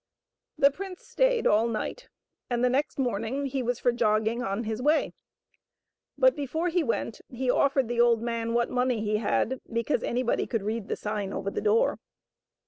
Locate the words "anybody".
10.01-10.47